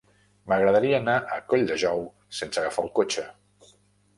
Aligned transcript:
M'agradaria 0.51 0.95
anar 1.01 1.17
a 1.35 1.37
Colldejou 1.53 2.01
sense 2.41 2.63
agafar 2.63 2.87
el 2.89 2.93
cotxe. 3.03 3.29